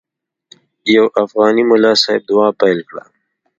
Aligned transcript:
یو 0.95 1.05
افغاني 1.23 1.63
ملا 1.71 1.93
صاحب 2.01 2.21
دعا 2.29 2.47
پیل 2.59 2.79
کړه. 2.89 3.03